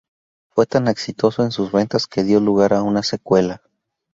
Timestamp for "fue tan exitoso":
0.49-1.43